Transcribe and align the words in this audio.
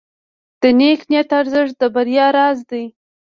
د 0.61 0.63
نیک 0.79 0.99
نیت 1.09 1.29
ارزښت 1.39 1.75
د 1.81 1.83
بریا 1.95 2.27
راز 2.37 2.57
دی. 2.69 2.83